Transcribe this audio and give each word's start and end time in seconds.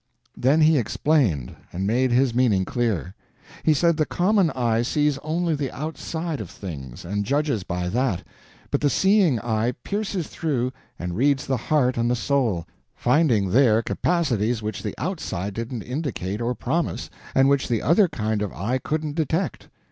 Then 0.35 0.61
he 0.61 0.79
explained, 0.79 1.55
and 1.71 1.85
made 1.85 2.11
his 2.11 2.33
meaning 2.33 2.65
clear. 2.65 3.13
He 3.61 3.75
said 3.75 3.97
the 3.97 4.05
common 4.07 4.49
eye 4.55 4.81
sees 4.81 5.19
only 5.19 5.53
the 5.53 5.71
outside 5.71 6.41
of 6.41 6.49
things, 6.49 7.05
and 7.05 7.23
judges 7.23 7.61
by 7.61 7.87
that, 7.89 8.23
but 8.71 8.81
the 8.81 8.89
seeing 8.89 9.39
eye 9.41 9.73
pierces 9.83 10.27
through 10.27 10.71
and 10.97 11.15
reads 11.15 11.45
the 11.45 11.55
heart 11.55 11.97
and 11.97 12.09
the 12.09 12.15
soul, 12.15 12.65
finding 12.95 13.51
there 13.51 13.83
capacities 13.83 14.63
which 14.63 14.81
the 14.81 14.95
outside 14.97 15.53
didn't 15.53 15.83
indicate 15.83 16.41
or 16.41 16.55
promise, 16.55 17.11
and 17.35 17.47
which 17.47 17.67
the 17.67 17.83
other 17.83 18.07
kind 18.07 18.41
of 18.41 18.51
eye 18.53 18.79
couldn't 18.79 19.13
detect. 19.13 19.69